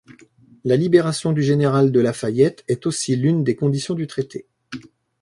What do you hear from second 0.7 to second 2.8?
libération du général de La Fayette